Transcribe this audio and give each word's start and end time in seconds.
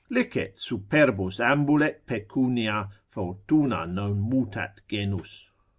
Licet 0.09 0.57
superbus 0.57 1.39
ambulet 1.39 2.07
pecunia, 2.07 2.89
Fortuna 3.07 3.85
non 3.85 4.17
mutat 4.19 4.81
genus. 4.89 5.51